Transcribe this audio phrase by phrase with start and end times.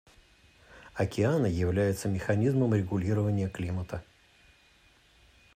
[0.95, 4.03] Океаны являются механизмом регулирования климата.